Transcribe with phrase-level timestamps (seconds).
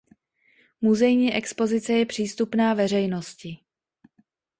[0.81, 3.57] Muzejní expozice je přístupná veřejnosti.